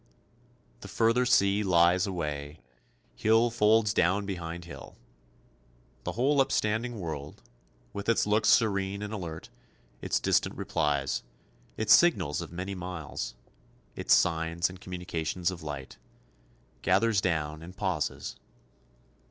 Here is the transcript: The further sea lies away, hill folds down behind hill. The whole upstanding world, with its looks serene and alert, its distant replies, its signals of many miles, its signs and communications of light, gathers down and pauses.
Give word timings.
The 0.79 0.87
further 0.87 1.27
sea 1.27 1.61
lies 1.61 2.07
away, 2.07 2.59
hill 3.15 3.51
folds 3.51 3.93
down 3.93 4.25
behind 4.25 4.65
hill. 4.65 4.97
The 6.05 6.13
whole 6.13 6.41
upstanding 6.41 6.99
world, 6.99 7.43
with 7.93 8.09
its 8.09 8.25
looks 8.25 8.49
serene 8.49 9.03
and 9.03 9.13
alert, 9.13 9.51
its 10.01 10.19
distant 10.19 10.55
replies, 10.55 11.21
its 11.77 11.93
signals 11.93 12.41
of 12.41 12.51
many 12.51 12.73
miles, 12.73 13.35
its 13.95 14.15
signs 14.15 14.71
and 14.71 14.81
communications 14.81 15.51
of 15.51 15.61
light, 15.61 15.99
gathers 16.81 17.21
down 17.21 17.61
and 17.61 17.77
pauses. 17.77 18.37